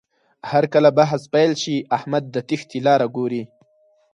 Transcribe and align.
هرکله 0.51 0.89
بحث 0.99 1.21
پیل 1.33 1.51
شي، 1.61 1.77
احمد 1.97 2.23
د 2.33 2.35
تېښتې 2.47 2.79
لاره 2.87 3.07
ګوري. 3.15 3.43